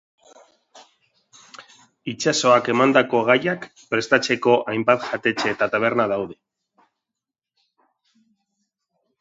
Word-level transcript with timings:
Itsasoak 2.13 2.71
emandako 2.73 3.21
gaiak 3.29 3.67
prestatzeko 3.93 4.55
hainbat 4.73 5.05
jatetxe 5.11 5.55
eta 5.57 5.71
taberna 5.77 6.11
daude. 6.13 6.39